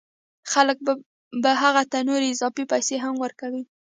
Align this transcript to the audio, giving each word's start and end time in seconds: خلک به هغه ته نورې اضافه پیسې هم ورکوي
خلک 0.51 0.77
به 1.43 1.51
هغه 1.63 1.83
ته 1.91 1.97
نورې 2.09 2.27
اضافه 2.33 2.63
پیسې 2.71 2.95
هم 3.03 3.15
ورکوي 3.23 3.63